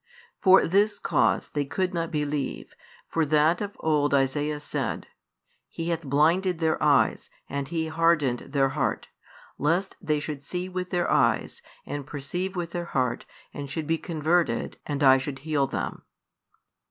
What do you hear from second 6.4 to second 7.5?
their eyes,